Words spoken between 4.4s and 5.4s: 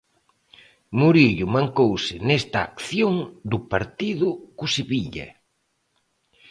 co Sevilla.